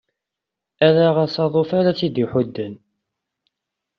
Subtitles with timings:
[0.87, 2.73] Ala asaḍuf ara tt-id-iḥudden.